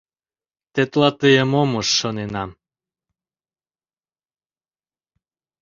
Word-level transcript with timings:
—Тетла 0.73 1.09
тыйым 1.19 1.51
ом 1.61 1.71
уж, 1.79 1.87
шоненам... 1.99 2.49